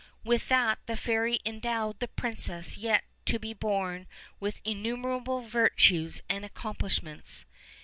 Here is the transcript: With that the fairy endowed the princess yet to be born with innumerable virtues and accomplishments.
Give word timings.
With 0.23 0.49
that 0.49 0.79
the 0.87 0.95
fairy 0.95 1.39
endowed 1.45 1.99
the 1.99 2.07
princess 2.07 2.75
yet 2.75 3.03
to 3.27 3.37
be 3.37 3.53
born 3.53 4.07
with 4.39 4.59
innumerable 4.65 5.41
virtues 5.41 6.23
and 6.27 6.43
accomplishments. 6.43 7.45